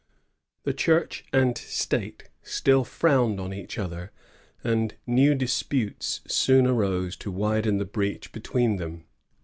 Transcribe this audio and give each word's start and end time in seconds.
Thus 0.63 0.73
Church 0.77 1.23
and 1.31 1.55
State 1.55 2.23
still 2.41 2.83
frowned 2.83 3.39
on 3.39 3.53
each 3.53 3.77
other, 3.77 4.11
and 4.63 4.95
new 5.05 5.35
disputes 5.35 6.21
soon 6.25 6.65
arose 6.65 7.15
to 7.17 7.29
widen 7.29 7.77
the 7.77 7.85
breach 7.85 8.31
between 8.31 8.77
them. 8.77 9.05